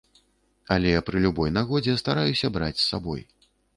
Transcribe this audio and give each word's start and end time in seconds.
Але 0.75 0.93
пры 1.09 1.21
любой 1.25 1.53
нагодзе 1.57 1.95
стараюся 2.03 2.51
браць 2.57 2.77
з 2.81 2.85
сабой. 2.89 3.21